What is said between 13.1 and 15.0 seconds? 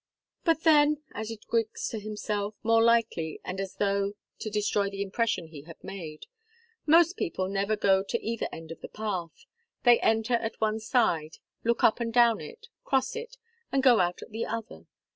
it, and go out at the other.